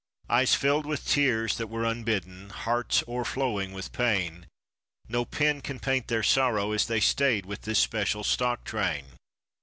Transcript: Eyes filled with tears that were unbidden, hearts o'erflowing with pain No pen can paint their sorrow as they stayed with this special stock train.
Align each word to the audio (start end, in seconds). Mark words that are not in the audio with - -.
Eyes 0.29 0.55
filled 0.55 0.87
with 0.87 1.07
tears 1.07 1.57
that 1.57 1.67
were 1.67 1.85
unbidden, 1.85 2.49
hearts 2.49 3.03
o'erflowing 3.07 3.71
with 3.71 3.91
pain 3.91 4.47
No 5.07 5.25
pen 5.25 5.61
can 5.61 5.79
paint 5.79 6.07
their 6.07 6.23
sorrow 6.23 6.71
as 6.71 6.87
they 6.87 6.99
stayed 6.99 7.45
with 7.45 7.61
this 7.61 7.77
special 7.77 8.23
stock 8.23 8.63
train. 8.63 9.05